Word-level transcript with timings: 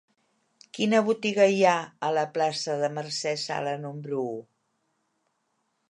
Quina 0.77 1.01
botiga 1.09 1.45
hi 1.55 1.59
ha 1.71 1.75
a 2.07 2.09
la 2.19 2.25
plaça 2.39 2.79
de 2.85 2.91
Mercè 2.97 3.37
Sala 3.45 3.79
número 3.87 4.27
u? 4.33 4.35